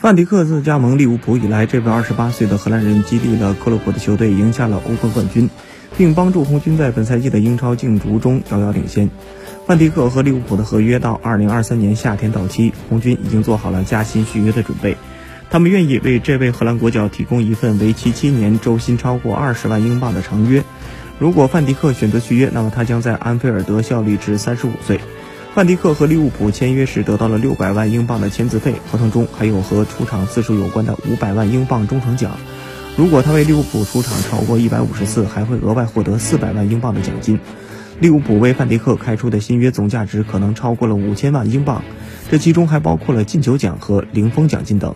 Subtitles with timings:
[0.00, 5.50] 范迪克自加盟利物浦以来，这位28岁的荷兰人激励了克洛普的球队赢下了欧冠冠军，
[5.94, 9.10] 并帮助红军在本赛季的英超竞逐中遥遥领先。
[9.66, 14.96] 范迪克和利物浦的合约到2023年夏天到期，红军已经做好了加薪续约的准备。
[15.50, 20.64] 他们愿意为这位荷兰国脚提供一份为期七年、周薪超过20万英镑的长约。
[21.18, 24.98] 如果范迪克选择续约，那么他将在安菲尔德效力至35岁。
[25.52, 32.30] 范迪克和利物浦签约时得到了六百万英镑的签字费，合同中还有和出场次数有关的五百万英镑忠诚奖。
[32.96, 37.40] 如果他为利物浦出场超过一百五十次，还会额外获得四百万英镑的奖金。
[37.98, 41.82] 利物浦为范迪克开出的新约总价值可能超过了五千万英镑，
[42.30, 44.94] 这其中还包括了进球奖和零封奖金等。